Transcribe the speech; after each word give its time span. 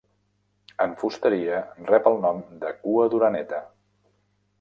En 0.85 0.95
fusteria 1.01 1.59
rep 1.91 2.09
el 2.13 2.17
nom 2.23 2.41
de 2.65 2.71
cua 2.87 3.05
d'oreneta. 3.13 3.61